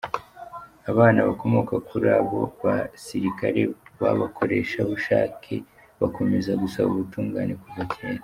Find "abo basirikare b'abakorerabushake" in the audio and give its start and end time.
2.19-5.55